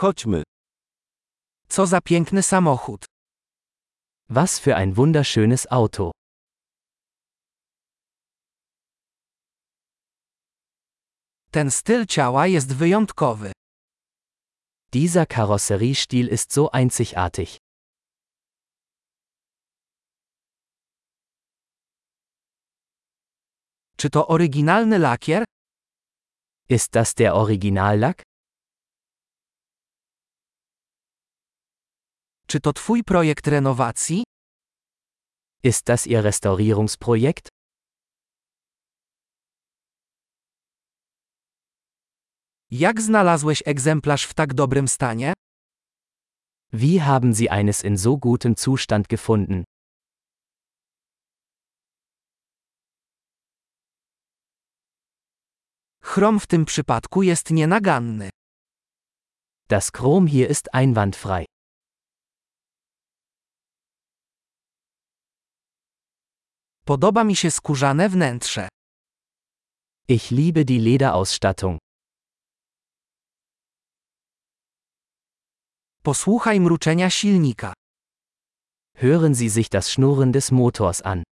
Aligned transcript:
Chodźmy. 0.00 0.42
Co 1.68 1.86
za 1.86 2.00
piękny 2.00 2.42
samochód. 2.42 3.04
Was 4.28 4.58
für 4.58 4.76
ein 4.76 4.94
wunderschönes 4.94 5.66
Auto. 5.70 6.10
Ten 11.50 11.70
styl 11.70 12.06
ciała 12.06 12.46
jest 12.46 12.74
wyjątkowy. 12.76 13.52
Dieser 14.92 15.26
Karosseriestil 15.28 16.28
ist 16.28 16.52
so 16.52 16.74
einzigartig. 16.74 17.58
Czy 23.96 24.10
to 24.10 24.28
oryginalny 24.28 24.98
lakier? 24.98 25.44
Ist 26.68 26.90
das 26.92 27.14
der 27.14 27.34
Originallack? 27.34 28.29
Czy 32.50 32.60
to 32.60 32.72
Twój 32.72 33.04
projekt 33.04 33.46
renowacji? 33.46 34.24
Ist 35.62 35.84
das 35.86 36.06
Ihr 36.06 36.22
Restaurierungsprojekt? 36.22 37.48
Jak 42.70 43.00
znalazłeś 43.00 43.62
egzemplarz 43.66 44.24
w 44.24 44.34
tak 44.34 44.54
dobrym 44.54 44.88
stanie? 44.88 45.32
Wie 46.72 47.00
haben 47.00 47.34
Sie 47.34 47.50
eines 47.50 47.84
in 47.84 47.98
so 47.98 48.16
gutem 48.16 48.54
Zustand 48.58 49.06
gefunden? 49.08 49.64
Chrom 56.02 56.40
w 56.40 56.46
tym 56.46 56.64
przypadku 56.64 57.22
jest 57.22 57.50
nienaganny. 57.50 58.30
Das 59.68 59.90
Chrom 59.90 60.26
hier 60.26 60.50
ist 60.50 60.68
einwandfrei. 60.72 61.44
Podoba 66.84 67.24
mi 67.24 67.36
się 67.36 67.50
skórzane 67.50 68.08
wnętrze. 68.08 68.68
Ich 70.08 70.30
liebe 70.30 70.64
die 70.64 70.80
Lederausstattung. 70.80 71.78
Posłuchaj 76.02 76.60
mruczenia 76.60 77.10
silnika. 77.10 77.72
Hören 78.96 79.34
Sie 79.34 79.50
sich 79.50 79.68
das 79.68 79.88
Schnurren 79.90 80.32
des 80.32 80.50
Motors 80.52 81.02
an. 81.02 81.22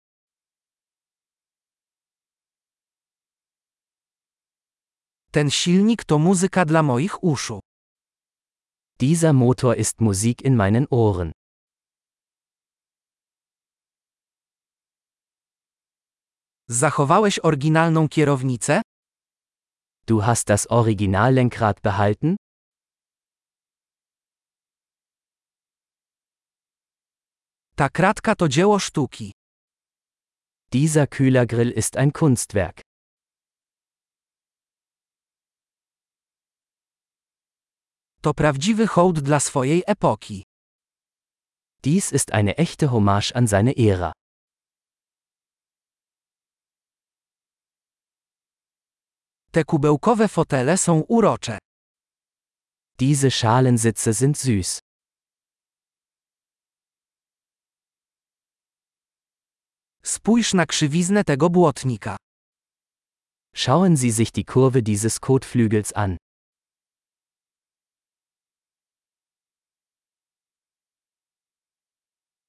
Ten 5.31 5.49
silnik 5.51 6.03
to 6.05 6.19
muzyka 6.19 6.65
dla 6.65 6.83
moich 6.83 7.23
uszu. 7.23 7.59
Dieser 8.99 9.33
Motor 9.33 9.75
ist 9.75 10.01
Musik 10.01 10.41
in 10.41 10.55
meinen 10.55 10.87
Ohren. 10.89 11.31
Zachowałeś 16.71 17.39
oryginalną 17.39 18.09
kierownicę? 18.09 18.81
Du 20.07 20.19
hast 20.19 20.47
das 20.47 20.67
Originallenkrad 20.71 21.81
behalten? 21.81 22.35
Ta 27.75 27.89
kratka 27.89 28.35
to 28.35 28.47
dzieło 28.47 28.79
sztuki. 28.79 29.31
Dieser 30.71 31.07
Kühlergrill 31.07 31.71
ist 31.77 31.97
ein 31.97 32.11
Kunstwerk. 32.11 32.81
To 38.21 38.33
prawdziwy 38.33 38.87
hołd 38.87 39.19
dla 39.19 39.39
swojej 39.39 39.83
epoki. 39.87 40.43
Dies 41.83 42.11
ist 42.13 42.31
eine 42.33 42.55
echte 42.57 42.87
Hommage 42.87 43.35
an 43.35 43.47
seine 43.47 43.73
Ära. 43.77 44.11
Te 49.51 49.63
kubełkowe 49.63 50.27
fotele 50.27 50.77
są 50.77 50.99
urocze. 51.07 51.57
Diese 52.99 53.31
Schalensitze 53.31 54.13
sind 54.13 54.37
süß. 54.37 54.79
Spójrz 60.03 60.53
na 60.53 60.65
krzywiznę 60.65 61.23
tego 61.23 61.49
błotnika. 61.49 62.17
Schauen 63.55 63.97
Sie 63.97 64.11
sich 64.11 64.31
die 64.31 64.45
Kurve 64.45 64.81
dieses 64.81 65.19
Kotflügels 65.19 65.93
an. 65.93 66.17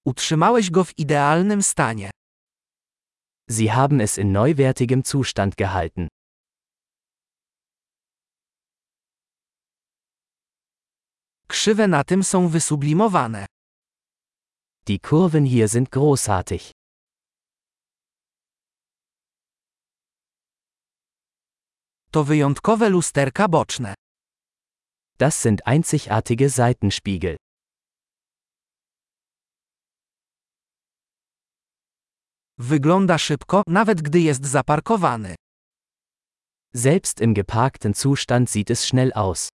Utrzymałeś 0.05 0.71
go 0.71 0.85
w 0.85 0.99
idealnym 0.99 1.63
stanie. 1.63 2.11
Sie 3.51 3.73
haben 3.73 4.01
es 4.01 4.19
in 4.19 4.33
neuwertigem 4.33 5.03
Zustand 5.05 5.57
gehalten. 5.57 6.09
Krzywe 11.51 11.89
na 11.89 12.05
tym 12.05 12.25
są 12.25 12.49
wysublimowane. 12.49 13.47
Die 14.87 14.99
Kurven 14.99 15.47
hier 15.47 15.69
sind 15.69 15.89
großartig. 15.89 16.71
To 22.11 22.25
wyjątkowe 22.25 22.89
lusterka 22.89 23.49
boczne. 23.49 23.95
Das 25.19 25.43
sind 25.43 25.61
einzigartige 25.67 26.51
Seitenspiegel. 26.51 27.37
Wygląda 32.59 33.19
szybko, 33.19 33.63
nawet 33.67 34.03
gdy 34.03 34.21
jest 34.21 34.45
zaparkowany. 34.47 35.35
Selbst 36.75 37.21
im 37.21 37.35
geparkten 37.35 37.95
Zustand 37.95 38.51
sieht 38.51 38.71
es 38.71 38.87
schnell 38.87 39.13
aus. 39.13 39.49